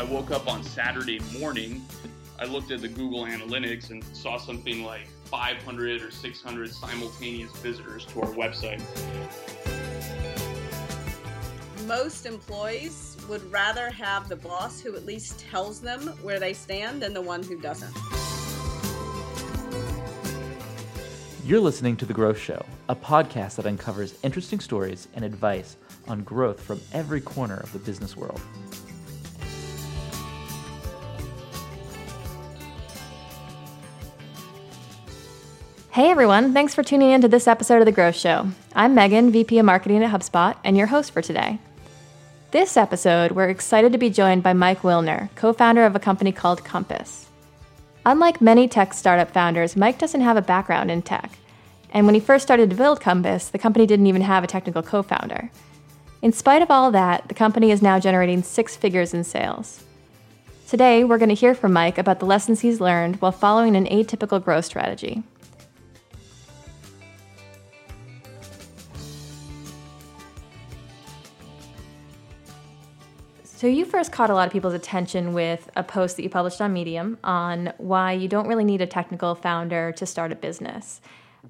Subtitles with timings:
[0.00, 1.84] I woke up on Saturday morning.
[2.38, 8.06] I looked at the Google Analytics and saw something like 500 or 600 simultaneous visitors
[8.06, 8.80] to our website.
[11.86, 17.02] Most employees would rather have the boss who at least tells them where they stand
[17.02, 17.94] than the one who doesn't.
[21.44, 25.76] You're listening to The Growth Show, a podcast that uncovers interesting stories and advice
[26.08, 28.40] on growth from every corner of the business world.
[35.92, 38.46] Hey everyone, thanks for tuning in to this episode of The Growth Show.
[38.76, 41.58] I'm Megan, VP of Marketing at HubSpot, and your host for today.
[42.52, 46.30] This episode, we're excited to be joined by Mike Wilner, co founder of a company
[46.30, 47.26] called Compass.
[48.06, 51.32] Unlike many tech startup founders, Mike doesn't have a background in tech.
[51.90, 54.84] And when he first started to build Compass, the company didn't even have a technical
[54.84, 55.50] co founder.
[56.22, 59.82] In spite of all that, the company is now generating six figures in sales.
[60.68, 63.86] Today, we're going to hear from Mike about the lessons he's learned while following an
[63.86, 65.24] atypical growth strategy.
[73.60, 76.62] So, you first caught a lot of people's attention with a post that you published
[76.62, 81.02] on Medium on why you don't really need a technical founder to start a business.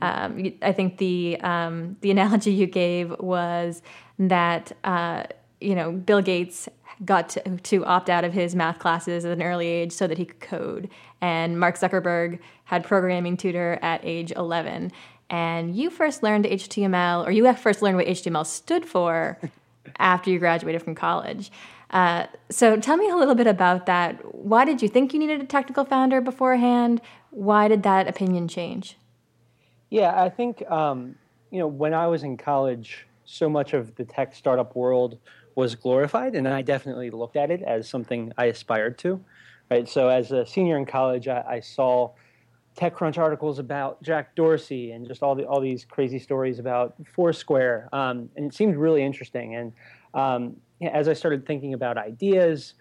[0.02, 3.80] Um, I think the um, the analogy you gave was
[4.18, 5.22] that uh,
[5.60, 6.68] you know Bill Gates
[7.04, 10.18] got to, to, opt out of his math classes at an early age so that
[10.18, 14.90] he could code, and Mark Zuckerberg had programming tutor at age 11.
[15.30, 19.38] And you first learned HTML, or you first learned what HTML stood for
[20.00, 21.52] after you graduated from college.
[21.90, 24.34] Uh, so tell me a little bit about that.
[24.34, 27.00] Why did you think you needed a technical founder beforehand?
[27.30, 28.96] Why did that opinion change?
[29.90, 31.16] Yeah, I think um,
[31.50, 35.18] you know when I was in college, so much of the tech startup world
[35.56, 39.22] was glorified, and I definitely looked at it as something I aspired to.
[39.68, 39.88] Right.
[39.88, 42.12] So as a senior in college, I, I saw
[42.76, 47.88] TechCrunch articles about Jack Dorsey and just all the all these crazy stories about Foursquare,
[47.92, 49.56] um, and it seemed really interesting.
[49.56, 49.72] And
[50.14, 50.56] um,
[50.88, 52.74] as I started thinking about ideas,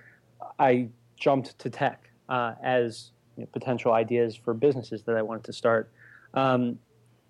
[0.57, 5.43] I jumped to tech uh, as you know, potential ideas for businesses that I wanted
[5.45, 5.91] to start.
[6.33, 6.79] Um,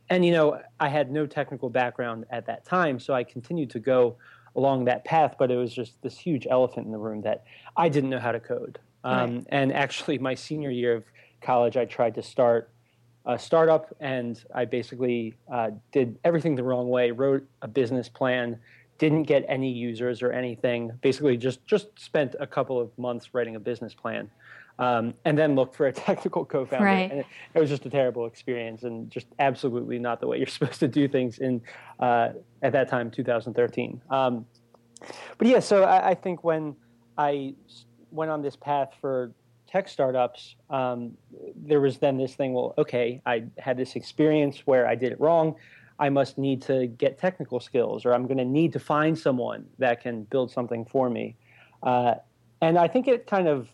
[0.09, 3.79] and you know, I had no technical background at that time, so I continued to
[3.79, 4.17] go
[4.55, 5.35] along that path.
[5.37, 7.43] But it was just this huge elephant in the room that
[7.77, 8.79] I didn't know how to code.
[9.03, 9.45] Um, right.
[9.49, 11.03] And actually, my senior year of
[11.41, 12.69] college, I tried to start
[13.25, 17.11] a startup, and I basically uh, did everything the wrong way.
[17.11, 18.59] Wrote a business plan,
[18.99, 20.91] didn't get any users or anything.
[21.01, 24.29] Basically, just just spent a couple of months writing a business plan,
[24.77, 26.85] um, and then looked for a technical co-founder.
[26.85, 27.09] Right.
[27.09, 30.47] And it, it, was just a terrible experience, and just absolutely not the way you're
[30.59, 31.61] supposed to do things in
[31.99, 32.29] uh,
[32.61, 34.01] at that time, 2013.
[34.11, 34.45] Um,
[35.37, 36.75] but yeah, so I, I, think when
[37.17, 37.55] I
[38.11, 39.31] went on this path for
[39.65, 41.15] tech startups, um,
[41.55, 42.53] there was then this thing.
[42.53, 45.55] Well, okay, I had this experience where I did it wrong.
[45.99, 49.65] I must need to get technical skills, or I'm going to need to find someone
[49.79, 51.35] that can build something for me.
[51.83, 52.15] Uh,
[52.61, 53.67] and I think it kind of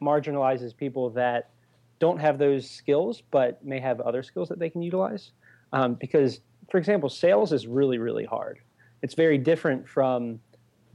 [0.00, 1.50] marginalizes people that
[1.98, 5.32] don't have those skills, but may have other skills that they can utilize.
[5.72, 6.40] Um, because,
[6.70, 8.60] for example, sales is really, really hard.
[9.02, 10.40] It's very different from,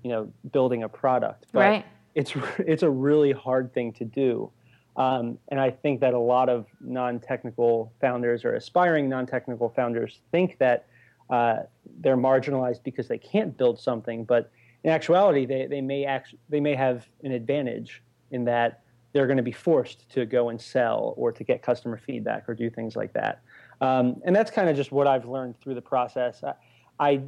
[0.03, 1.47] you know, building a product.
[1.51, 1.85] But right.
[2.15, 4.51] It's it's a really hard thing to do.
[4.97, 10.57] Um, and I think that a lot of non-technical founders or aspiring non-technical founders think
[10.59, 10.87] that
[11.29, 11.59] uh,
[12.01, 14.51] they're marginalized because they can't build something, but
[14.83, 18.01] in actuality, they, they may act, they may have an advantage
[18.31, 18.81] in that
[19.13, 22.53] they're going to be forced to go and sell or to get customer feedback or
[22.53, 23.41] do things like that.
[23.79, 26.43] Um, and that's kind of just what I've learned through the process.
[26.43, 26.53] I,
[26.99, 27.21] I,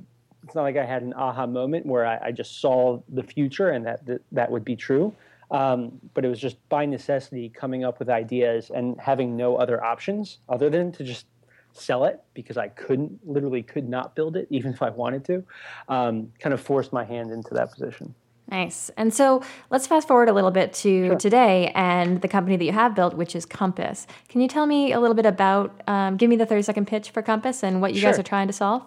[0.44, 3.70] it's not like I had an aha moment where I, I just saw the future
[3.70, 5.14] and that that, that would be true.
[5.52, 9.84] Um, but it was just by necessity coming up with ideas and having no other
[9.84, 11.26] options other than to just
[11.74, 15.44] sell it because I couldn't, literally could not build it even if I wanted to.
[15.90, 18.16] Um, kind of forced my hand into that position.
[18.50, 18.92] Nice.
[18.98, 21.16] And so let's fast forward a little bit to sure.
[21.16, 24.06] today and the company that you have built, which is Compass.
[24.28, 27.12] Can you tell me a little bit about, um, give me the 30 second pitch
[27.12, 28.12] for Compass and what you sure.
[28.12, 28.84] guys are trying to solve?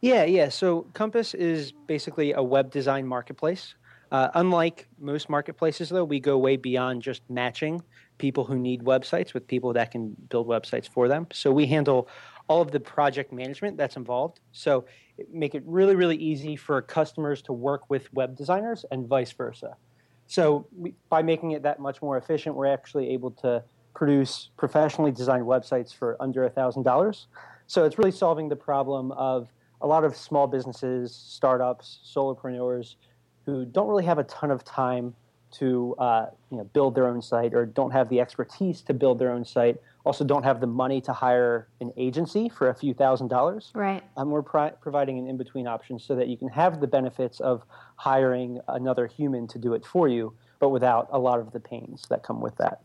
[0.00, 0.48] Yeah, yeah.
[0.48, 3.74] So Compass is basically a web design marketplace.
[4.10, 7.82] Uh, unlike most marketplaces, though, we go way beyond just matching
[8.18, 11.26] people who need websites with people that can build websites for them.
[11.32, 12.08] So we handle
[12.48, 14.40] all of the project management that's involved.
[14.52, 14.84] So
[15.32, 19.76] make it really, really easy for customers to work with web designers and vice versa.
[20.26, 23.62] So we, by making it that much more efficient, we're actually able to
[23.94, 27.26] produce professionally designed websites for under $1,000.
[27.68, 29.48] So it's really solving the problem of
[29.80, 32.96] a lot of small businesses, startups, solopreneurs
[33.46, 35.14] who don't really have a ton of time
[35.52, 39.18] to uh, you know, build their own site or don't have the expertise to build
[39.18, 42.94] their own site, also don't have the money to hire an agency for a few
[42.94, 43.70] thousand dollars.
[43.74, 44.02] Right.
[44.16, 47.40] Um, we're pro- providing an in between option so that you can have the benefits
[47.40, 47.64] of
[47.96, 52.06] hiring another human to do it for you, but without a lot of the pains
[52.10, 52.82] that come with that.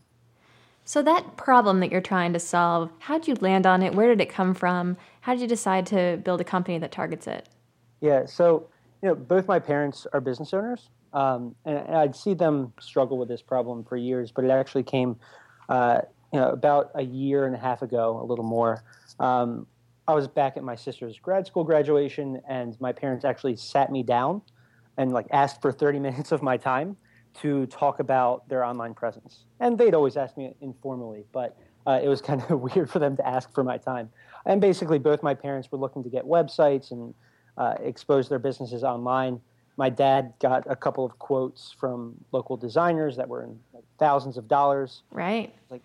[0.84, 3.94] So, that problem that you're trying to solve, how did you land on it?
[3.94, 4.96] Where did it come from?
[5.20, 7.48] How did you decide to build a company that targets it?
[8.00, 8.68] Yeah, so
[9.02, 13.18] you know, both my parents are business owners, um, and, and, I'd see them struggle
[13.18, 14.32] with this problem for years.
[14.32, 15.16] But it actually came,
[15.68, 16.00] uh,
[16.32, 18.82] you know, about a year and a half ago, a little more.
[19.18, 19.66] Um,
[20.08, 24.02] I was back at my sister's grad school graduation, and my parents actually sat me
[24.02, 24.42] down
[24.96, 26.96] and like asked for 30 minutes of my time
[27.40, 29.44] to talk about their online presence.
[29.60, 31.56] And they'd always ask me informally, but
[31.86, 34.10] uh, it was kind of weird for them to ask for my time.
[34.44, 37.14] And basically, both my parents were looking to get websites and
[37.56, 39.40] uh, expose their businesses online.
[39.76, 44.38] My dad got a couple of quotes from local designers that were in like, thousands
[44.38, 45.02] of dollars.
[45.10, 45.52] Right.
[45.70, 45.82] Like,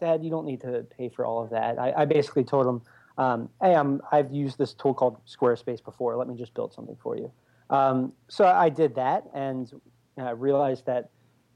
[0.00, 1.78] Dad, you don't need to pay for all of that.
[1.78, 2.82] I, I basically told him,
[3.16, 6.16] um, "Hey, I'm, I've used this tool called Squarespace before.
[6.16, 7.30] Let me just build something for you."
[7.70, 9.70] Um, so I did that, and
[10.18, 11.10] I realized that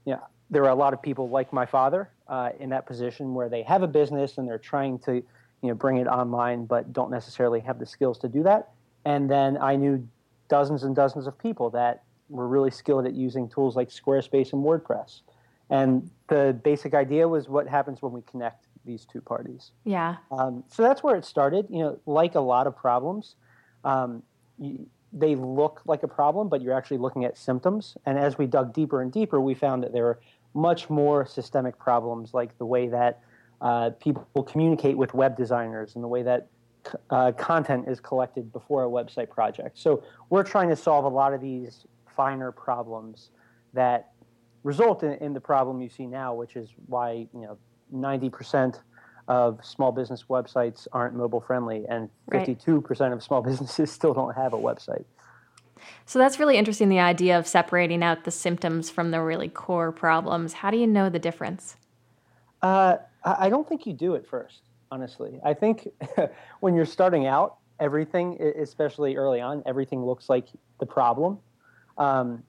[0.05, 3.33] you know, there are a lot of people like my father uh, in that position
[3.33, 6.93] where they have a business and they're trying to you know bring it online, but
[6.93, 8.69] don't necessarily have the skills to do that.
[9.05, 10.07] And then I knew
[10.47, 14.63] dozens and dozens of people that were really skilled at using tools like Squarespace and
[14.63, 15.21] WordPress.
[15.69, 19.71] And the basic idea was what happens when we connect these two parties.
[19.83, 20.17] Yeah.
[20.31, 21.67] Um, so that's where it started.
[21.69, 23.35] You know, like a lot of problems,
[23.83, 24.23] um,
[24.57, 27.97] you, they look like a problem, but you're actually looking at symptoms.
[28.05, 30.19] And as we dug deeper and deeper, we found that there were
[30.53, 33.21] much more systemic problems, like the way that
[33.61, 36.47] uh, people communicate with web designers and the way that
[37.09, 39.77] uh, content is collected before a website project.
[39.77, 43.29] So we're trying to solve a lot of these finer problems
[43.73, 44.11] that
[44.63, 47.57] result in, in the problem you see now, which is why you know
[47.93, 48.79] 90%
[49.27, 53.11] of small business websites aren't mobile friendly, and 52% right.
[53.11, 55.05] of small businesses still don't have a website.
[56.05, 59.91] So that's really interesting the idea of separating out the symptoms from the really core
[59.91, 60.53] problems.
[60.53, 61.77] How do you know the difference?
[62.61, 65.39] Uh, I don't think you do at first, honestly.
[65.43, 65.87] I think
[66.59, 70.47] when you're starting out, everything, especially early on, everything looks like
[70.79, 71.39] the problem.
[71.97, 72.43] Um,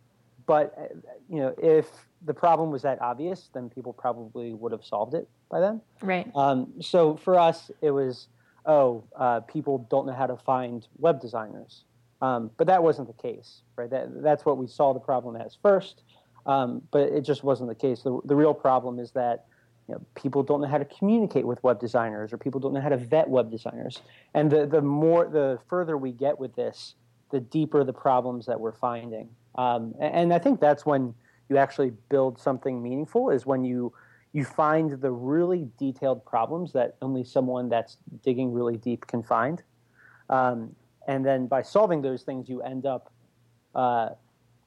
[0.47, 0.95] but uh,
[1.29, 1.87] you know, if
[2.25, 5.81] the problem was that obvious, then people probably would have solved it by then.
[6.03, 6.31] Right.
[6.35, 8.29] Um, so for us, it was,
[8.67, 11.85] oh, uh, people don't know how to find web designers.
[12.23, 13.89] Um, but that wasn't the case, right?
[13.89, 16.03] That, that's what we saw the problem as first,
[16.45, 18.03] um, but it just wasn't the case.
[18.03, 19.47] The, the real problem is that
[19.91, 22.81] you know, people don't know how to communicate with web designers, or people don't know
[22.81, 24.01] how to vet web designers.
[24.35, 26.95] And the, the more, the further we get with this,
[27.33, 29.31] the deeper the problems that we're finding.
[29.57, 31.13] Um, and, I think that's when
[31.49, 33.93] you actually build something meaningful is when you
[34.33, 39.61] you find the really detailed problems that only someone that's digging really deep can find.
[40.29, 40.77] Um,
[41.09, 43.13] and then by solving those things, you end up
[43.75, 44.11] uh,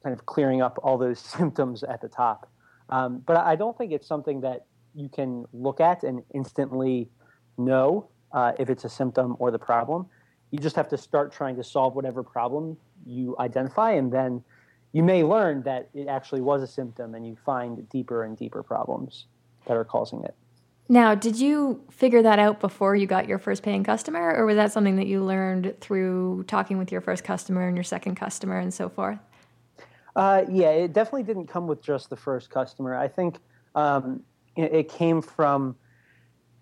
[0.02, 2.50] kind of clearing up all those symptoms at the top.
[2.90, 7.08] Um, but I don't think it's something that you can look at and instantly
[7.56, 10.06] know uh, if it's a symptom or the problem.
[10.50, 12.76] You just have to start trying to solve whatever problem
[13.06, 14.42] you identify, and then
[14.92, 18.62] you may learn that it actually was a symptom, and you find deeper and deeper
[18.62, 19.26] problems
[19.66, 20.34] that are causing it.
[20.88, 24.56] Now, did you figure that out before you got your first paying customer, or was
[24.56, 28.58] that something that you learned through talking with your first customer and your second customer
[28.58, 29.18] and so forth?
[30.14, 32.94] Uh, yeah, it definitely didn't come with just the first customer.
[32.94, 33.38] I think
[33.74, 34.22] um,
[34.56, 35.76] it came from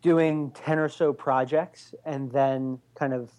[0.01, 3.31] doing 10 or so projects and then kind of,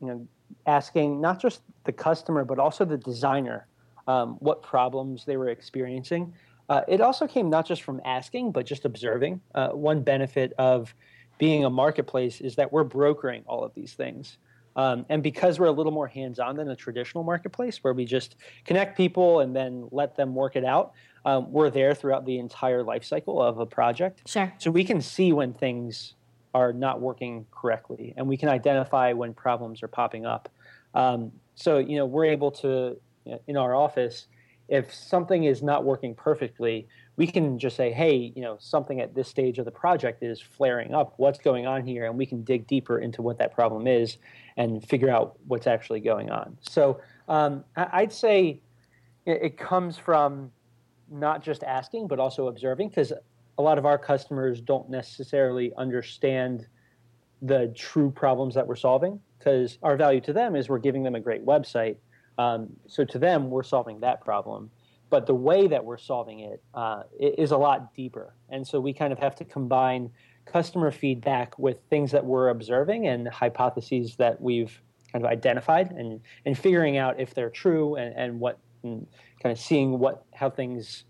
[0.00, 0.26] you know,
[0.66, 3.66] asking not just the customer, but also the designer
[4.06, 6.32] um, what problems they were experiencing
[6.72, 9.40] uh, it also came not just from asking, but just observing.
[9.54, 10.94] Uh, one benefit of
[11.38, 14.38] being a marketplace is that we're brokering all of these things.
[14.76, 18.04] Um, and because we're a little more hands on than a traditional marketplace where we
[18.04, 20.92] just connect people and then let them work it out,
[21.24, 24.28] um, we're there throughout the entire life cycle of a project.
[24.28, 24.52] Sure.
[24.58, 26.14] So we can see when things
[26.54, 30.48] are not working correctly and we can identify when problems are popping up.
[30.94, 34.26] Um, so, you know, we're able to, you know, in our office,
[34.68, 39.14] if something is not working perfectly, we can just say, hey, you know, something at
[39.14, 41.14] this stage of the project is flaring up.
[41.18, 42.06] What's going on here?
[42.06, 44.16] And we can dig deeper into what that problem is
[44.56, 46.56] and figure out what's actually going on.
[46.62, 48.60] So um, I'd say
[49.26, 50.50] it comes from
[51.10, 53.12] not just asking, but also observing, because
[53.58, 56.66] a lot of our customers don't necessarily understand
[57.42, 61.14] the true problems that we're solving, because our value to them is we're giving them
[61.14, 61.96] a great website
[62.38, 64.70] um, so to them, we're solving that problem.
[65.12, 68.34] But the way that we're solving it uh, is a lot deeper.
[68.48, 70.10] And so we kind of have to combine
[70.46, 74.80] customer feedback with things that we're observing and hypotheses that we've
[75.12, 79.06] kind of identified and, and figuring out if they're true and, and what and
[79.42, 81.04] kind of seeing what how things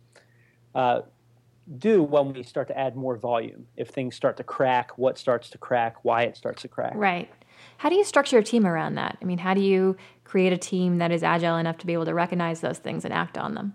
[0.75, 1.03] uh,
[1.79, 3.69] do when we start to add more volume.
[3.77, 6.95] If things start to crack, what starts to crack, why it starts to crack.
[6.97, 7.31] Right.
[7.77, 9.17] How do you structure a team around that?
[9.23, 12.07] I mean, how do you create a team that is agile enough to be able
[12.07, 13.75] to recognize those things and act on them?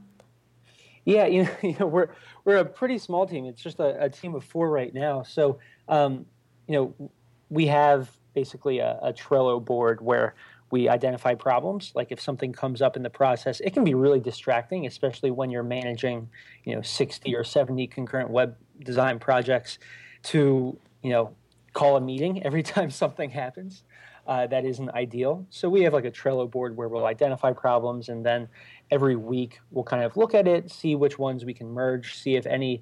[1.07, 2.09] Yeah, you know, you know we're
[2.43, 3.45] we're a pretty small team.
[3.45, 5.23] It's just a, a team of four right now.
[5.23, 6.25] So, um,
[6.67, 7.11] you know,
[7.49, 10.35] we have basically a, a Trello board where
[10.69, 14.19] we identify problems like if something comes up in the process it can be really
[14.19, 16.29] distracting especially when you're managing
[16.65, 19.79] you know 60 or 70 concurrent web design projects
[20.23, 21.33] to you know
[21.71, 23.83] call a meeting every time something happens
[24.27, 28.09] uh, that isn't ideal so we have like a trello board where we'll identify problems
[28.09, 28.49] and then
[28.91, 32.35] every week we'll kind of look at it see which ones we can merge see
[32.35, 32.81] if any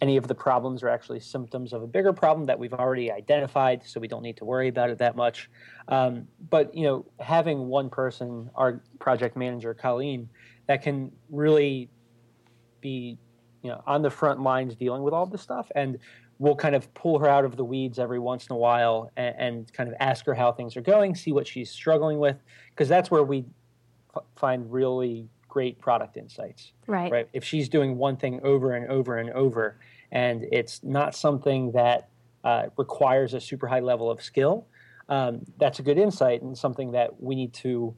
[0.00, 3.82] any of the problems are actually symptoms of a bigger problem that we've already identified,
[3.84, 5.50] so we don't need to worry about it that much.
[5.88, 10.28] Um, but you know, having one person, our project manager Colleen,
[10.66, 11.88] that can really
[12.80, 13.18] be
[13.62, 15.98] you know on the front lines dealing with all this stuff, and
[16.38, 19.34] we'll kind of pull her out of the weeds every once in a while and,
[19.38, 22.36] and kind of ask her how things are going, see what she's struggling with,
[22.70, 23.44] because that's where we
[24.14, 26.72] f- find really great product insights.
[26.86, 27.10] Right.
[27.10, 27.28] Right.
[27.32, 29.78] If she's doing one thing over and over and over,
[30.12, 32.08] and it's not something that
[32.44, 34.66] uh, requires a super high level of skill,
[35.08, 37.94] um, that's a good insight and something that we need to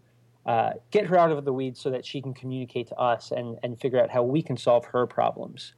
[0.46, 3.58] uh, get her out of the weeds so that she can communicate to us and,
[3.62, 5.74] and figure out how we can solve her problems.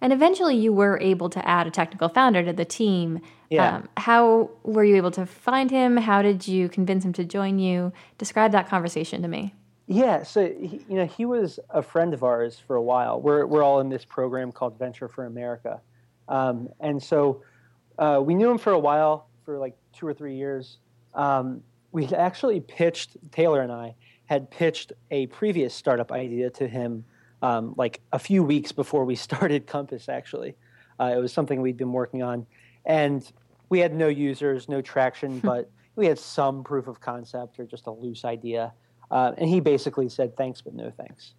[0.00, 3.20] And eventually, you were able to add a technical founder to the team.
[3.50, 3.76] Yeah.
[3.76, 5.96] Um, how were you able to find him?
[5.96, 7.92] How did you convince him to join you?
[8.18, 9.54] Describe that conversation to me.
[9.92, 13.20] Yeah, so he, you know he was a friend of ours for a while.
[13.20, 15.82] We're we're all in this program called Venture for America,
[16.30, 17.42] um, and so
[17.98, 20.78] uh, we knew him for a while, for like two or three years.
[21.12, 23.94] Um, we actually pitched Taylor and I
[24.24, 27.04] had pitched a previous startup idea to him
[27.42, 30.08] um, like a few weeks before we started Compass.
[30.08, 30.54] Actually,
[30.98, 32.46] uh, it was something we'd been working on,
[32.86, 33.30] and
[33.68, 37.86] we had no users, no traction, but we had some proof of concept or just
[37.88, 38.72] a loose idea.
[39.12, 41.34] Uh, and he basically said thanks, but no thanks.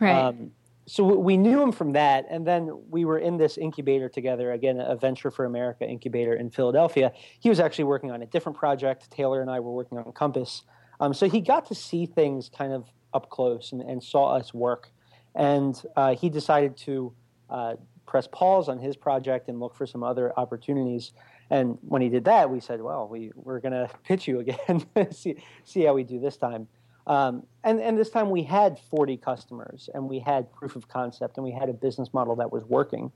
[0.00, 0.12] Right.
[0.12, 0.52] Um,
[0.86, 4.80] so we knew him from that, and then we were in this incubator together again,
[4.80, 7.12] a Venture for America incubator in Philadelphia.
[7.38, 9.08] He was actually working on a different project.
[9.10, 10.62] Taylor and I were working on Compass,
[10.98, 14.52] um, so he got to see things kind of up close and, and saw us
[14.54, 14.90] work.
[15.34, 17.12] And uh, he decided to
[17.50, 17.74] uh,
[18.06, 21.12] press pause on his project and look for some other opportunities.
[21.50, 24.86] And when he did that, we said, "Well, we we're going to pitch you again,
[25.12, 26.66] see see how we do this time."
[27.10, 31.38] Um, and, and this time we had 40 customers and we had proof of concept
[31.38, 33.10] and we had a business model that was working.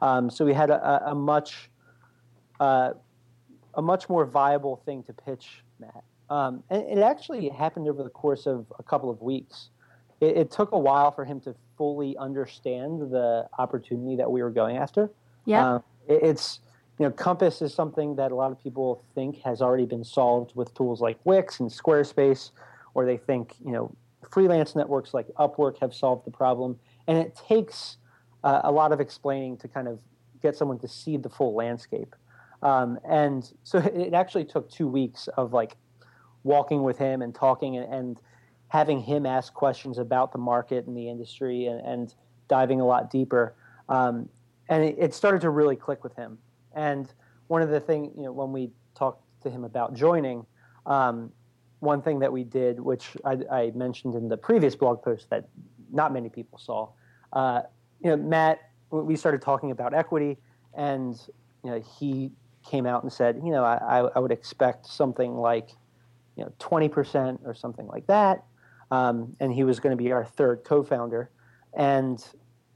[0.00, 1.68] Um, so we had a, a much
[2.60, 2.92] uh,
[3.74, 6.04] a much more viable thing to pitch Matt.
[6.28, 9.70] Um, and it actually happened over the course of a couple of weeks.
[10.20, 14.50] It, it, took a while for him to fully understand the opportunity that we were
[14.50, 15.10] going after.
[15.44, 16.60] Yeah, uh, it, it's
[17.00, 20.52] you know Compass is something that a lot of people think has already been solved
[20.54, 22.50] with tools like Wix and Squarespace
[22.94, 23.94] or they think you know
[24.30, 27.96] freelance networks like Upwork have solved the problem, and it takes
[28.44, 30.00] uh, a lot of explaining to kind of
[30.42, 32.14] get someone to see the full landscape.
[32.62, 35.76] Um, and so it actually took two weeks of like
[36.42, 38.20] walking with him and talking and, and
[38.68, 42.14] having him ask questions about the market and the industry and, and
[42.48, 43.54] diving a lot deeper.
[43.88, 44.28] Um,
[44.68, 46.38] and it, it, started to really click with him.
[46.74, 47.12] And
[47.48, 50.46] one of the things, you know, when we talked to him about joining,
[50.86, 51.32] um,
[51.80, 55.48] one thing that we did, which I, I, mentioned in the previous blog post that
[55.90, 56.88] not many people saw,
[57.32, 57.62] uh,
[58.00, 58.60] you know, Matt,
[58.90, 60.38] we started talking about equity,
[60.74, 61.18] and
[61.64, 62.30] you know, he
[62.68, 65.70] came out and said, you know, I, I would expect something like,
[66.36, 68.44] you know, 20% or something like that,
[68.90, 71.30] um, and he was going to be our third co-founder,
[71.74, 72.22] and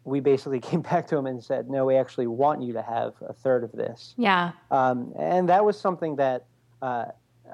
[0.05, 3.15] we basically came back to him and said, no, we actually want you to have
[3.29, 4.15] a third of this.
[4.17, 4.53] Yeah.
[4.71, 6.47] Um, and that was something that
[6.81, 7.07] uh,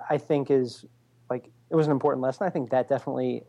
[0.09, 0.85] I think is
[1.71, 2.47] it was an important lesson.
[2.47, 3.45] I think that definitely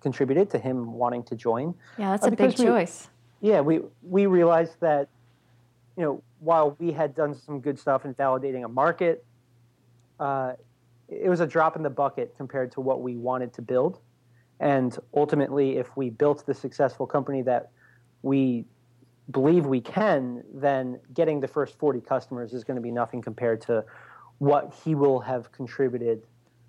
[0.00, 1.74] contributed to him wanting to join.
[1.98, 3.08] Yeah, that's uh, a big we, choice.
[3.40, 5.08] Yeah, we we realized that
[5.96, 9.24] you know while we had done some good stuff in validating a market,
[10.18, 10.52] uh,
[11.08, 14.00] it was a drop in the bucket compared to what we wanted to build.
[14.58, 17.70] And ultimately, if we built the successful company that
[18.22, 18.66] we
[19.30, 23.60] believe we can, then getting the first 40 customers is going to be nothing compared
[23.62, 23.84] to
[24.38, 26.22] what he will have contributed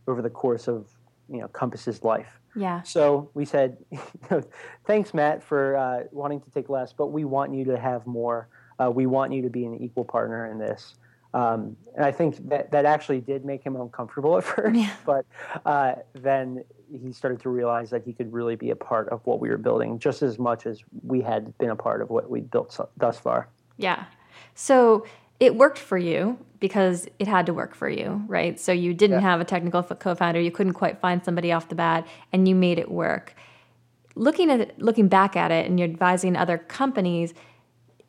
[0.07, 0.87] over the course of
[1.29, 2.39] you know Compass's life.
[2.55, 2.81] Yeah.
[2.81, 3.77] So we said,
[4.85, 8.49] thanks, Matt, for uh, wanting to take less, but we want you to have more.
[8.77, 10.95] Uh, we want you to be an equal partner in this.
[11.33, 14.93] Um, and I think that that actually did make him uncomfortable at first, Yeah.
[15.05, 15.25] but
[15.65, 19.39] uh, then he started to realize that he could really be a part of what
[19.39, 22.51] we were building just as much as we had been a part of what we'd
[22.51, 23.47] built so, thus far.
[23.77, 24.03] Yeah.
[24.55, 25.05] So
[25.41, 28.59] it worked for you because it had to work for you, right?
[28.59, 29.29] So you didn't Yeah.
[29.31, 32.53] have a technical co founder, you couldn't quite find somebody off the bat, and you
[32.55, 33.33] made it work.
[34.15, 37.33] Looking at looking back at it, and you're advising other companies,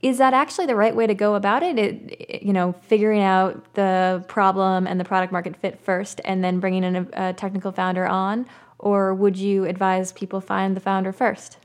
[0.02, 1.78] is that actually the right way to go about it?
[1.78, 1.94] it?
[2.20, 6.60] it- You know, figuring out the problem and the product market fit first, and then
[6.60, 8.44] bringing in a, a technical founder on,
[8.78, 11.56] or would you advise people find the founder first?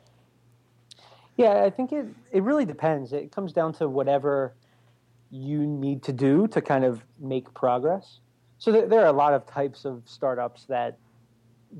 [1.35, 3.11] Yeah, I think it, it really depends.
[3.11, 4.53] It comes down to whatever
[5.29, 8.19] you need to do to kind of make progress.
[8.59, 10.97] So there, there are a lot of types of startups that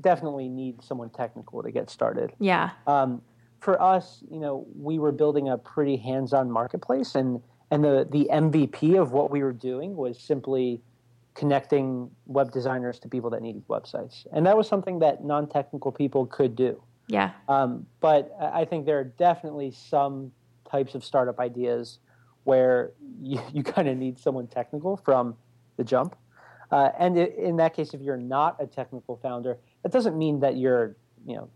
[0.00, 2.32] definitely need someone technical to get started.
[2.38, 2.70] Yeah.
[2.86, 3.22] Um,
[3.60, 7.40] for us, you know, we were building a pretty hands-on marketplace, and
[7.70, 10.80] and the the MVP of what we were doing was simply
[11.34, 16.26] connecting web designers to people that needed websites, and that was something that non-technical people
[16.26, 16.80] could do.
[17.08, 17.32] Yeah.
[17.48, 20.30] Um, but I I think there are definitely some
[20.70, 21.98] types of startup ideas
[22.48, 25.36] where you, you kind of need someone technical from
[25.76, 26.16] the jump.
[26.70, 30.56] Uh, and in that case, if you're not a technical founder, that doesn't mean that
[30.56, 31.48] you're, you know,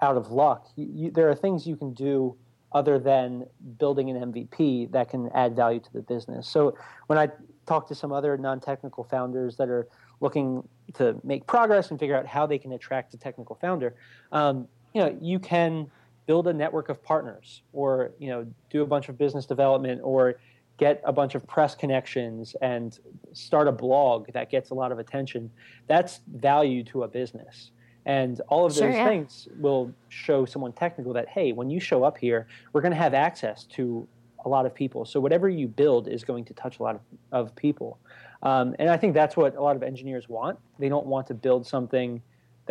[0.00, 0.68] out of luck.
[0.76, 2.34] You, you, there are things you can do
[2.72, 3.46] other than
[3.78, 6.48] building an MVP that can add value to the business.
[6.48, 6.76] So
[7.08, 7.28] when I
[7.66, 9.86] talk to some other non-technical founders that are
[10.20, 13.94] looking to make progress and figure out how they can attract a technical founder,
[14.32, 15.90] um, you know, you can
[16.26, 20.38] build a network of partners, or you know, do a bunch of business development, or
[20.78, 22.98] get a bunch of press connections and
[23.32, 25.50] start a blog that gets a lot of attention.
[25.86, 27.70] That's value to a business.
[28.04, 29.08] And all of Sure, those yeah.
[29.08, 32.98] things will show someone technical that, hey, when you show up here, we're going to
[32.98, 34.08] have access to
[34.44, 35.04] a lot of people.
[35.04, 37.98] So whatever you build is going to touch a lot of, of people.
[38.42, 40.58] Um, and I think that's what a lot of engineers want.
[40.80, 42.20] They don't want to build something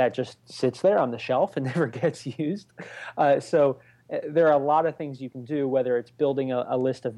[0.02, 2.68] that just sits there on the shelf and never gets used.
[3.18, 3.80] Uh, so
[4.12, 6.78] uh, there are a lot of things you can do, whether it's building a, a
[6.78, 7.16] list of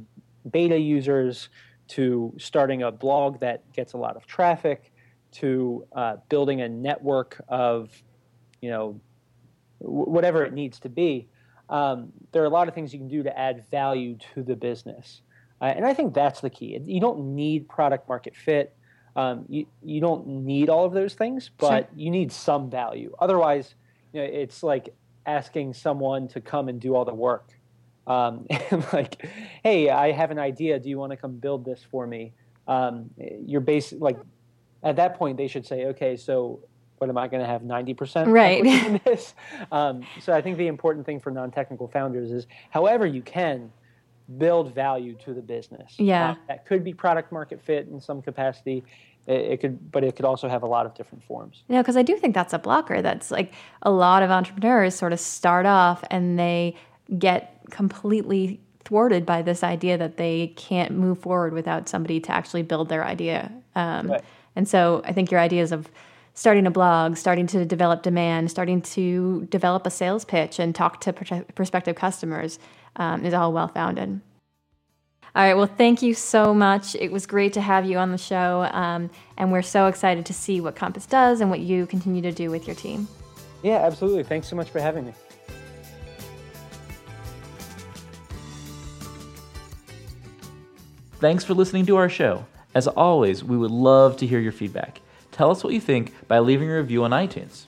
[0.51, 1.49] beta users,
[1.85, 4.91] to starting a blog that gets a lot of traffic,
[5.31, 7.89] to uh, building a network of,
[8.61, 8.99] you know,
[9.81, 11.27] w- whatever it needs to be.
[11.69, 14.55] Um, there are a lot of things you can do to add value to the
[14.55, 15.21] business.
[15.61, 16.77] Uh, and I think that's the key.
[16.85, 18.75] You don't need product market fit.
[19.15, 23.15] Um, you, you don't need all of those things, but you need some value.
[23.19, 23.75] Otherwise,
[24.11, 24.93] you know, it's like
[25.25, 27.49] asking someone to come and do all the work.
[28.07, 28.47] Um,
[28.93, 29.25] like,
[29.63, 30.79] hey, I have an idea.
[30.79, 32.33] Do you want to come build this for me?
[32.67, 33.09] Um,
[33.45, 34.17] you're basic like
[34.83, 36.59] at that point they should say, okay, so
[36.97, 38.65] what am I going to have ninety percent Right.
[38.65, 39.33] in this?
[39.71, 43.71] Um, so I think the important thing for non-technical founders is, however you can,
[44.37, 45.95] build value to the business.
[45.97, 46.31] Yeah.
[46.31, 48.83] Uh, that could be product market fit in some capacity.
[49.27, 51.63] It, it could, but it could also have a lot of different forms.
[51.67, 53.01] You know, because I do think that's a blocker.
[53.01, 56.75] That's like a lot of entrepreneurs sort of start off and they
[57.17, 62.63] get completely thwarted by this idea that they can't move forward without somebody to actually
[62.63, 63.51] build their idea.
[63.75, 64.23] Um, Right.
[64.55, 65.89] And so I think your ideas of
[66.35, 70.99] starting a blog, starting to develop demand, starting to develop a sales pitch and talk
[71.01, 72.59] to pr- prospective customers
[72.95, 74.21] um, is all well founded.
[75.35, 75.55] All right.
[75.55, 76.95] Well, thank you so much.
[76.95, 78.69] It was great to have you on the show.
[78.71, 82.31] Um, and we're so excited to see what Compass does and what you continue to
[82.31, 83.07] do with your team.
[83.63, 84.23] Yeah, absolutely.
[84.23, 85.13] Thanks so much for having me.
[91.19, 92.45] Thanks for listening to our show.
[92.75, 95.01] As always, we would love to hear your feedback.
[95.31, 97.65] Tell us what you think by leaving a review on iTunes.